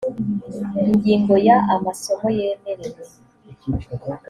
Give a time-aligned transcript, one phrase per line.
[0.89, 3.03] ingingo ya amasomo yemerewe